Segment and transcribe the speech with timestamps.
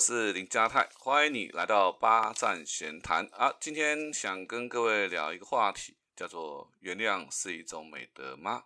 [0.00, 3.54] 是林家泰，欢迎你来到八站闲谈啊。
[3.60, 8.64] 今天想跟各位聊一个话题，叫做“原谅是一种美德吗？”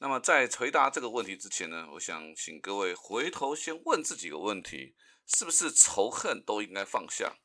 [0.00, 4.94] 那么在回答这个问题之前呢，我想请各位回头先问自己一个问题：
[5.26, 7.36] 是不是仇恨都应该放下？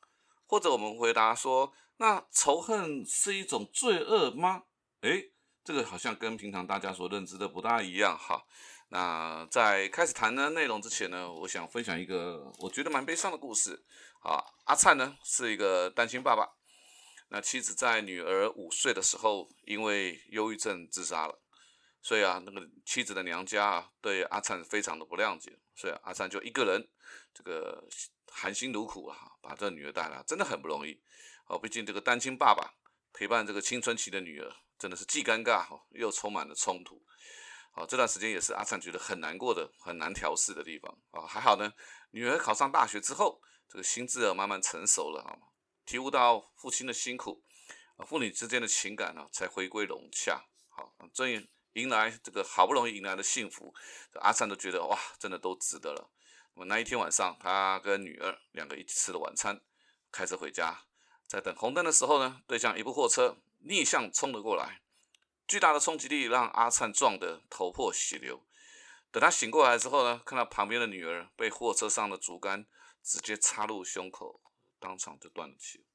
[0.46, 4.62] 或者我们回答说，那仇恨是一种罪恶吗？
[5.02, 8.46] 诶，这个好像跟平常大家所认知的不大一样哈。
[8.88, 13.84] 那在开始谈的内容之前呢，我想分享一个我觉得蛮悲伤的故事。
[14.20, 16.48] 啊，阿灿呢是一个单亲爸爸，
[17.28, 21.40] 那妻子在女儿五岁的时候因为忧郁症自杀了，
[22.02, 26.88] 所以啊，那个妻子的娘家啊对阿灿非常的不谅解，所以阿灿就一个人
[27.32, 27.84] 这个
[28.32, 31.00] 含辛茹苦啊把这女儿带来，真的很不容易。
[31.46, 32.74] 哦，毕竟这个单亲爸爸
[33.12, 37.00] 陪伴这个青春期的女儿，真的是既尴尬又充满了冲突。
[37.76, 41.26] 哦，这段时间也是阿灿觉得很难过的、很难调试的地方啊。
[41.26, 41.70] 还好呢，
[42.10, 45.36] 女儿考上大学之后，这个心智啊慢慢成熟了啊，
[45.84, 47.44] 体悟到父亲的辛苦
[47.98, 50.42] 啊，父女之间的情感呢才回归融洽。
[50.70, 53.74] 好，终于迎来这个好不容易迎来的幸福，
[54.22, 56.10] 阿灿都觉得哇，真的都值得了。
[56.54, 59.60] 那么那一天晚上，他跟女儿两个一起吃了晚餐，
[60.10, 60.86] 开车回家，
[61.26, 64.80] 在等红灯的时候呢，对向一部货车逆向冲了过来。
[65.46, 68.44] 巨大的冲击力让阿灿撞得头破血流。
[69.12, 72.66] 等他醒过来之后呢，看到旁边的女儿被货车上的竹竿
[73.02, 74.42] 直接插入胸口，
[74.78, 75.86] 当场就断了气。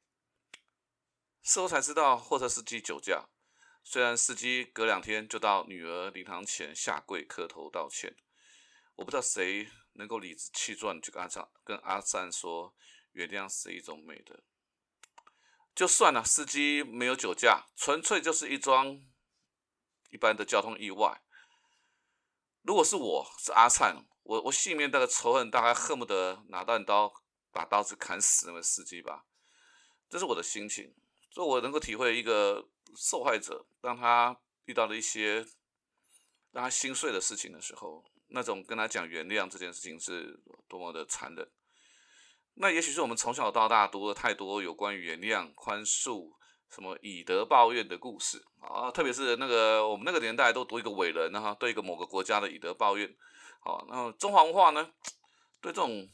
[1.44, 3.26] 事后才知道，货车司机酒驾。
[3.84, 8.16] 虽然司机隔两天就到女儿灵堂前下跪磕头道歉，
[8.96, 12.76] 我不知道谁能够理直气壮去跟阿灿跟阿灿说
[13.12, 14.40] 原谅是一种美德。
[15.76, 19.02] 就算了，司机没有酒驾，纯粹就是一桩。
[20.12, 21.22] 一般的交通意外，
[22.62, 27.12] 如果是我是阿灿，我我心里面那个仇恨大概恨不得拿断刀
[27.52, 29.26] 把刀子砍死那位司机吧，
[30.10, 30.94] 这是我的心情，
[31.32, 35.46] 所以我能够体会一个受害者当他遇到了一些
[36.52, 41.50] 让他心碎的事情的时候，那种跟他讲原谅这件事情是多么的残忍。
[42.56, 46.34] 那也许是我们从小到大读了太多有关于原谅、宽恕。
[46.74, 48.90] 什么以德报怨的故事啊？
[48.92, 53.14] 特别是那个我们那个年代都读一个伟人哈，对一个某个国家的以德报怨。
[53.60, 54.90] 好，那中华文化呢，
[55.60, 56.10] 对这种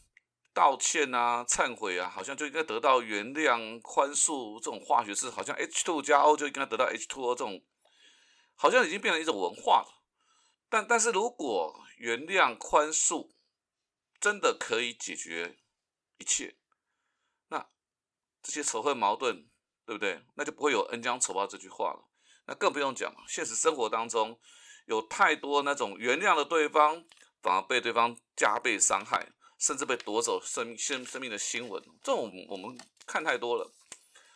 [0.56, 7.62] 道歉啊、忏悔啊，好像就应该得到原谅、宽恕这种化学式，好像 H2 加 O 就应该得到 H2O 这种，
[8.56, 10.02] 好像已经变成一种文化了。
[10.70, 13.30] 但但是如果原谅、宽恕
[14.20, 15.60] 真的可以解决
[16.18, 16.58] 一切，
[17.50, 17.70] 那
[18.42, 19.48] 这些仇恨矛盾。
[19.88, 20.22] 对不对？
[20.36, 22.04] 那就不会有恩将仇报这句话了。
[22.46, 23.24] 那更不用讲了。
[23.26, 24.38] 现实生活当中，
[24.86, 27.06] 有太多那种原谅了对方，
[27.42, 33.74] 反而被对方加倍伤害，甚至被夺走生命、生生命的新闻，这种我们看太多了。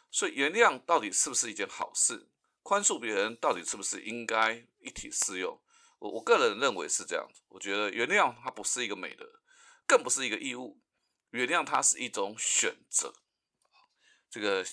[0.09, 2.29] 所以，原谅到底是不是一件好事？
[2.63, 5.61] 宽恕别人到底是不是应该一体适用？
[5.99, 7.41] 我我个人认为是这样子。
[7.49, 9.25] 我觉得原谅它不是一个美德，
[9.85, 10.79] 更不是一个义务。
[11.31, 13.13] 原谅它是一种选择。
[14.29, 14.65] 这个。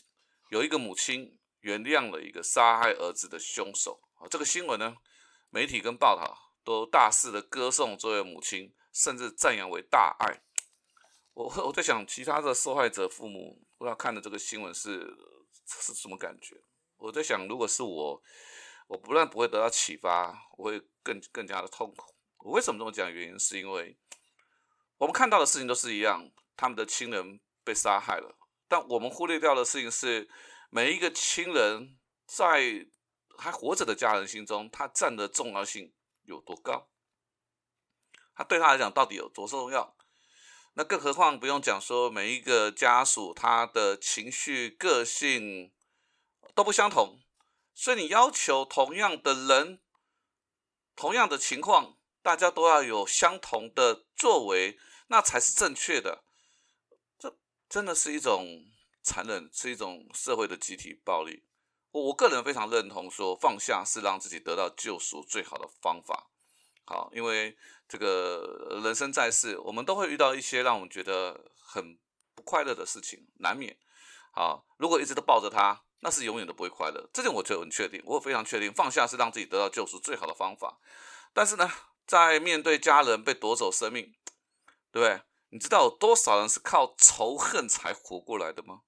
[0.48, 4.26] 有一个母亲原谅了一个杀害儿子的凶手啊！
[4.30, 4.96] 这个新闻呢，
[5.50, 10.40] 媒体跟报道都大肆的歌颂这位母亲，甚至赞扬为大爱。
[11.34, 15.14] 我我在想，其他的受害者父母不知道看的这个新闻是
[15.66, 16.56] 是什么感觉？
[16.96, 18.22] 我在想，如果是我，
[18.86, 22.14] 我不但不会得到启发，我会更更加的痛苦。
[22.38, 23.12] 我为什么这么讲？
[23.12, 23.98] 原因是因为
[24.96, 28.37] 我们看到的事情都是一样，他们的亲人被杀害了。
[28.68, 30.28] 但我们忽略掉的事情是，
[30.70, 32.86] 每一个亲人在
[33.38, 36.88] 还活着的家人心中，他占的重要性有多高？
[38.34, 39.96] 他对他来讲到底有多重要？
[40.74, 45.72] 那更何况不用讲说，每一个家属他的情绪、个性
[46.54, 47.20] 都不相同，
[47.74, 49.80] 所以你要求同样的人、
[50.94, 54.78] 同样的情况，大家都要有相同的作为，
[55.08, 56.22] 那才是正确的。
[57.68, 58.64] 真的是一种
[59.02, 61.44] 残忍，是一种社会的集体暴力。
[61.90, 66.30] 我我个人非常认同说，放下是让自己得到救赎最好的方法。
[66.84, 67.56] 好，因为
[67.86, 71.98] 这个人生在世，我们都会遇到一些让我们觉得很
[72.34, 73.78] 不快乐的事情，难免。
[74.32, 77.10] 好，如果一直都抱着他，那是永远都不会快乐。
[77.12, 80.78] 这点我就很确定，我非常确定，放下是让自己得到救赎最好的方法。
[81.34, 81.70] 但是呢，
[82.06, 84.14] 在面对家人被夺走生命，
[84.90, 85.20] 对不对？
[85.50, 88.82] 你知道有多少人是靠仇恨才活过来的吗？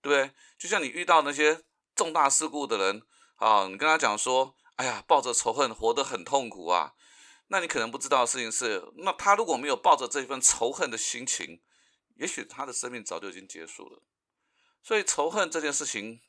[0.00, 0.34] 对不对？
[0.58, 1.64] 就像你遇到那些
[1.94, 3.02] 重大事故的人
[3.36, 6.94] 啊，你跟他讲说：“哎呀，抱着仇恨活得很痛苦啊。”
[7.48, 11.60] 那你可能不知道的事情是，那他如果没有抱着这份仇恨的心情，
[12.16, 14.02] 也许他的生命早就已经结束了。
[14.82, 16.20] 所以仇恨这件事情，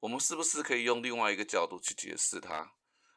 [0.00, 2.72] 我们是不是可以用另外一个角度去解释它？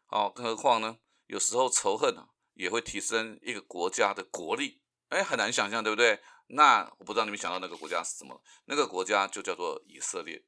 [0.08, 0.98] 哦，更何况呢，
[1.28, 4.81] 有时候仇恨啊也会提升一个国家的国力。
[5.12, 6.18] 哎，很难想象，对不对？
[6.48, 8.42] 那我不知道你们想到那个国家是什么？
[8.66, 10.42] 那个国家就叫做以色列。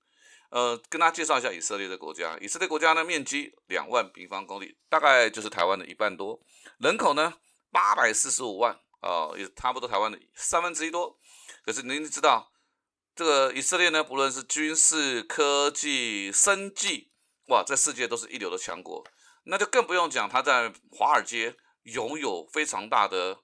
[0.49, 2.37] 呃，跟大家介绍一下以色列的国家。
[2.39, 6.39] 以色列国家呢，面积两万平方公里，大概就是台湾的一半多。
[6.77, 7.33] 人口呢，
[7.71, 11.19] 八百四十五万，啊，也差不多台湾的三分之一多。
[11.65, 12.51] 可是您知道，
[13.15, 17.11] 这个以色列呢，不论是军事、科技、生计，
[17.47, 19.03] 哇，在世界都是一流的强国。
[19.45, 23.39] 那就更不用讲，它在华尔街拥有非常大的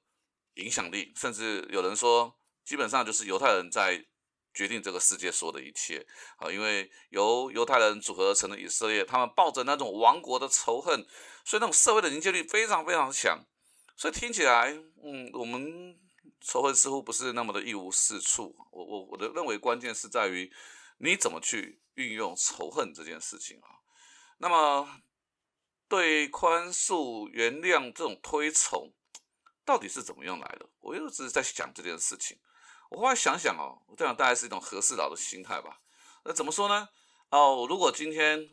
[0.55, 4.05] 影响力，甚至有人说，基本上就是犹太人在。
[4.51, 6.05] 决定这个世界说的一切
[6.37, 11.05] 啊，因为由犹太人组合成的以色列，他们抱着那种亡国的仇恨，
[11.45, 13.45] 所以那种社会的凝聚力非常非常强。
[13.95, 14.73] 所以听起来，
[15.03, 15.95] 嗯，我们
[16.41, 18.55] 仇恨似乎不是那么的一无是处。
[18.71, 20.51] 我我我的认为关键是在于
[20.97, 23.69] 你怎么去运用仇恨这件事情啊。
[24.39, 24.99] 那么
[25.87, 28.91] 对宽恕、原谅这种推崇，
[29.69, 30.65] 到底是怎么样来的？
[30.79, 32.39] 我一直在想这件事情。
[32.89, 35.79] 我后来想想哦，我这样大概是一种和事佬的心态吧。
[36.25, 36.89] 那怎么说呢？
[37.29, 38.49] 哦，如果今天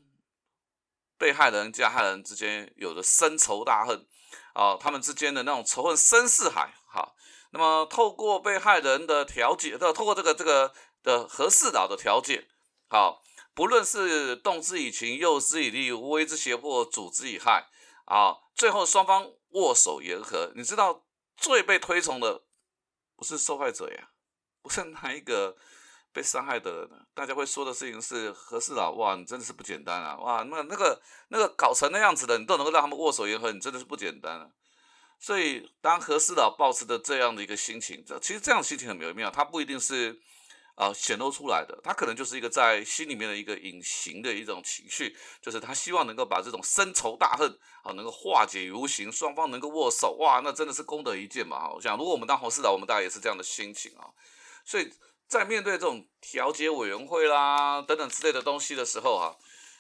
[1.17, 4.07] 被害人、加害人之间有着深仇大恨，
[4.55, 7.17] 哦，他们之间的那种仇恨深似海，好，
[7.53, 12.47] 那么透过被害人的调解，透过这个这个的和事佬的调解，
[12.91, 13.23] 好，
[13.55, 17.67] 不论是动之以情、诱之以利、威之胁迫、阻之以害，
[18.05, 20.53] 啊，最后双方握手言和。
[20.55, 21.06] 你知道
[21.37, 22.43] 最被推崇的
[23.15, 24.11] 不是受害者呀？
[24.63, 25.57] 不是哪一个
[26.13, 34.51] 被伤害的人，大家会说的事情是何事佬，哇，你真的是不简单啊，哇，那那个那个搞成那样子的，你都能够让他们握手言和，你真的是不简单啊。
[35.19, 40.21] 所以当何事佬保持的这样的一个心情，这其实这样的心情很微妙，他不一定是
[40.77, 47.51] 啊显露出来的，他可能就是一个在心里面的一个隐形的一种情绪，就是他希望能够把这种深仇大恨
[47.83, 51.73] 啊能够化解于无形，双方能够握手，哇，那真的是功德一件嘛。
[51.73, 54.07] 我想如果我们当和事佬，我们大概也是这样的心情啊。
[54.65, 54.93] 所以
[55.27, 59.35] 在面对这种调解委员会啦等等之类的东西的时候啊，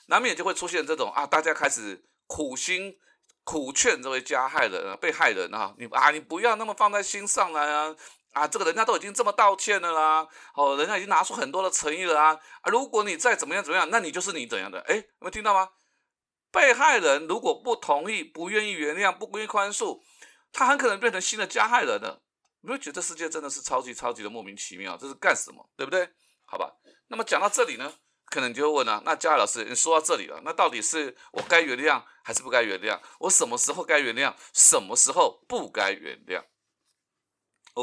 [0.06, 2.96] 难免就会出现这种啊，大家开始苦心
[3.44, 7.94] 苦劝这位加害人啊、被害人啊，你啊，你不要那么放在心上来啊，
[8.36, 14.78] 啊，这个人家都已经这么道歉了啦，哦，人家已经拿出很多的诚意了啊，啊，如果你再怎么样怎么样，那你就是你怎样的？
[14.80, 15.70] 哎，有没有听到吗？
[16.52, 20.02] 被害人如果不同意、不愿意原谅、不愿意宽恕，
[20.52, 22.22] 他很可能变成新的加害人了。
[22.60, 25.70] 你会觉得世界真的是超级超级的莫名其妙，这是干什么？
[25.74, 26.06] 对不对？
[26.44, 26.70] 好吧，
[27.08, 27.90] 那么讲到这里呢，
[28.26, 33.00] 可能你就会问了，那嘉老师，你说到这里了，那到底是我该原谅还是不该原谅？
[33.20, 36.44] 我什么时候该原谅，什么时候不该原谅？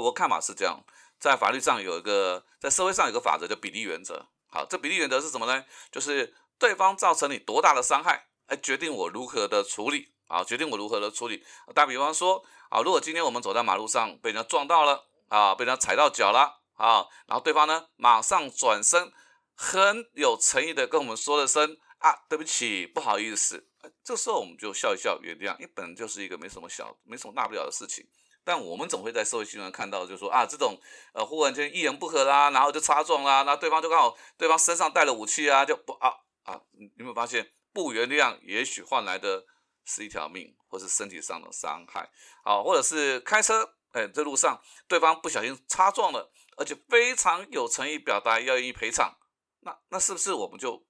[0.02, 0.84] 我看法是这样，
[1.20, 4.28] 在法律上有一个，在社会上有个法则叫比例原则。
[4.48, 5.66] 好，这比例原则是什么呢？
[5.92, 10.12] 就是对方造成你多大的伤害，来决定我如何的处理。
[10.28, 11.46] 啊，决定我如何的处理。
[11.76, 19.12] 打比方说，啊，如果今天我们走在马路上被人家撞到了，啊，被人家踩到脚了，啊，然后对方呢马上转身，
[19.54, 23.68] 很有诚意的跟我们说了声啊，对不起，不好意思。
[24.04, 28.08] 这时候我们就笑一笑，原谅，因为本就是一个没什么小、没什么大不了的事情。
[28.44, 30.80] 但我们总会在社会新闻看到，就说啊，这种
[31.14, 36.10] 呃忽然间一言不合啦，然后就擦撞啦，那对方就刚好对方身上带了武器啊，就不啊
[36.44, 39.46] 啊，你有没有发现不原谅，也许换来的？
[39.86, 42.10] 是一条命，或是身体上的伤害，
[42.46, 49.14] 好，或者是开车，哎，在路上对方不小心擦撞了，而且非常有诚意表达要愿意赔偿，
[49.60, 50.88] 那那是不是我们就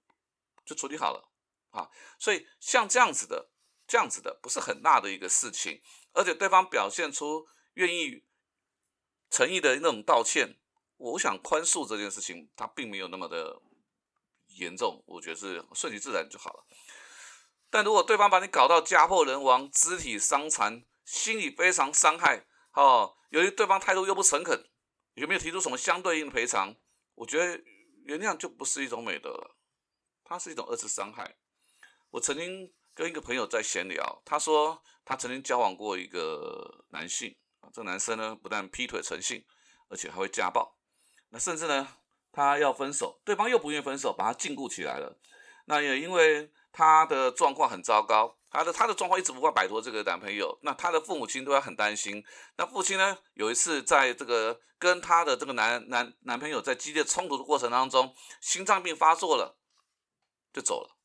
[0.64, 1.28] 就处理好了
[1.72, 1.90] 啊？
[2.20, 3.50] 所以像这样子的，
[3.88, 5.82] 这样子的不是很大的一个事情，
[6.14, 8.24] 而且对方表现出愿意
[9.30, 10.58] 诚意的那种道歉，
[10.98, 13.62] 我想宽恕这件事情，它并没有那么的
[14.48, 16.66] 严重，我觉得是顺其自然就好了。
[17.70, 24.70] 但如果对方把你搞到家破人亡、肢体伤残、心理非常伤害，哦，由于对方态度又不诚恳，
[25.16, 26.76] 有没有提出什么相对应的赔偿？
[27.16, 27.64] 我觉得
[28.06, 29.56] 原谅就不是一种美德了，
[30.24, 31.36] 它是一种二次伤害。
[32.12, 37.36] 我曾经跟一个朋友在闲聊，他说他曾经交往过一个男性，
[37.74, 39.44] 这个男生呢不但劈腿成性，
[39.90, 40.78] 而且还会家暴，
[41.30, 41.88] 那甚至呢
[42.32, 45.18] 他要分手，对方又不愿意分手，把他禁锢起来了。
[45.66, 46.52] 那也因为。
[46.76, 52.26] 他的状况很糟糕，他的他的状况一直无法摆脱这个男朋友，那他的父母亲都要很担心。
[52.58, 59.60] 那父亲呢，有一次在这个跟他的这个男男男朋友在激烈冲突的过程当中，心脏病发作了，
[60.52, 60.98] 就走了。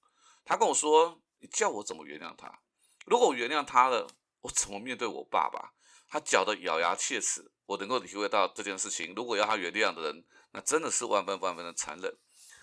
[0.47, 2.61] 他跟我说：“你叫我怎么原谅他？
[3.07, 4.07] 如果我原谅他了，
[4.40, 5.73] 我怎么面对我爸爸？
[6.09, 9.14] 他搅得咬牙切齿，我能够体会到这件事情。
[9.14, 12.18] 如果要他原谅的人，那真的是万分万分的残忍。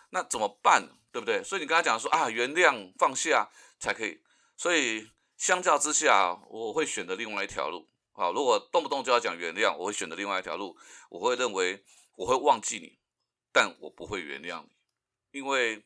[0.10, 0.88] 那怎么办？
[1.12, 1.44] 对不对？
[1.44, 4.22] 所以你跟他讲说啊，原谅放下才可以。
[4.58, 7.90] 所以相较之下，我会选择另外一条路。
[8.14, 10.78] 好，如果动不动就要讲原谅，我会选择另外一条路。
[11.10, 11.84] 我会认为
[12.16, 12.98] 我会忘记你，
[13.52, 14.70] 但我不会原谅你，
[15.32, 15.86] 因为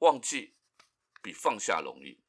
[0.00, 0.54] 忘记
[1.22, 2.20] 比放下容易。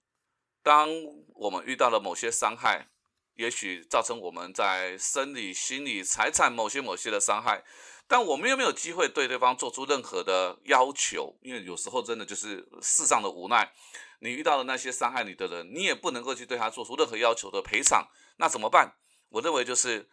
[0.64, 0.90] 当
[1.36, 2.90] 我们遇到了某些伤害，
[3.34, 7.64] 也许造成我们在生理、心理、财产某些某些的伤害，
[8.08, 13.74] 但我们又没有机会对对方做出任何的要求，因为有时候真的就是世上的无奈。
[14.20, 18.08] 你遇到了那些伤害你的人，你也不能够去对他做出任何要求的赔偿，
[18.38, 18.96] 那怎么办？
[19.30, 20.08] 我认为就是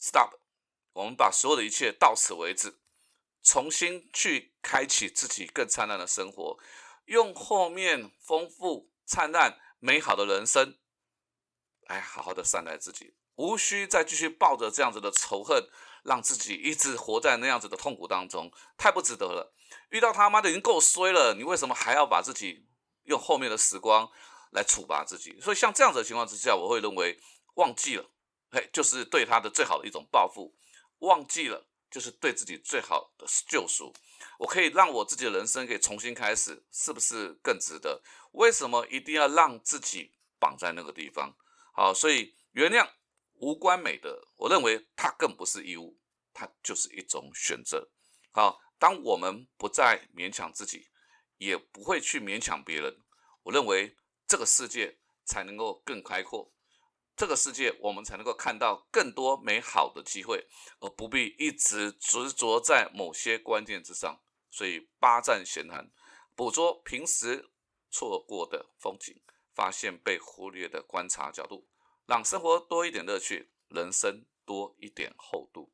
[0.00, 0.34] stop，
[0.92, 2.78] 我们把所有的一切到此为止，
[3.42, 6.56] 重新去开启自己更灿烂的生活，
[7.08, 9.58] 用后面丰富、灿烂。
[9.80, 10.76] 美好的人生，
[11.82, 15.68] 来好好的善待自己，无需再继续抱着这样子的仇恨，
[16.02, 19.54] 让自己一直活在那样子的痛苦当中，太不值得了。
[19.90, 22.66] 遇到他妈的已经够衰了，你为什么还要把自己
[23.04, 24.10] 用后面的时光
[24.50, 25.40] 来处罚自己？
[25.40, 27.16] 所以像这样子的情况之下，我会认为
[27.54, 28.10] 忘记了，
[28.50, 30.52] 嘿，就是对他的最好的一种报复；
[31.06, 33.92] 忘记了，就是对自己最好的救赎。
[34.38, 38.02] 我可以让我自己的人生可以重新开始，是不是更值得？
[38.32, 41.36] 为什么一定要让自己绑在那个地方？
[41.72, 42.88] 好，所以原谅
[43.34, 45.98] 无关美德，我认为它更不是义务，
[46.32, 47.90] 它就是一种选择。
[48.32, 50.88] 好，当我们不再勉强自己，
[51.38, 53.00] 也不会去勉强别人，
[53.44, 56.52] 我认为这个世界才能够更开阔，
[57.18, 60.46] 这个世界我们才能够看到更多美好的机会，
[60.80, 64.22] 而不必一直执着在某些关键之上。
[64.50, 65.90] 所以，八站闲谈，
[66.34, 67.50] 捕捉平时。
[67.90, 69.18] 错过的风景，
[69.54, 71.66] 发现被忽略的观察角度，
[72.04, 75.72] 让生活多一点乐趣，人生多一点厚度。